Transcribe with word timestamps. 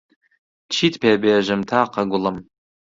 چیت 0.73 0.93
پێ 1.01 1.11
بێژم 1.21 1.61
تاقە 1.69 2.03
گوڵم 2.11 2.37